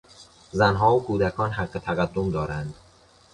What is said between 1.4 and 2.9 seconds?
حق تقدم دارند.